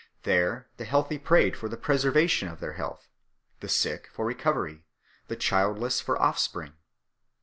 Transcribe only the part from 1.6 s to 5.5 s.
the preservation of their health, the sick for recovery, the